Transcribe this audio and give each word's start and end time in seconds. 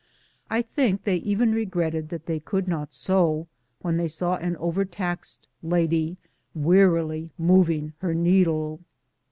I 0.49 0.63
think 0.63 1.03
they 1.03 1.17
even 1.17 1.53
regretted 1.53 2.09
that 2.09 2.25
they 2.25 2.39
could 2.39 2.67
not 2.67 2.91
sew, 2.91 3.45
when 3.83 3.97
they 3.97 4.07
saw 4.07 4.35
an 4.37 4.57
overtaxed 4.57 5.47
lady 5.61 6.17
wearily 6.55 7.31
moving 7.37 7.93
her 7.99 8.15
needle. 8.15 8.79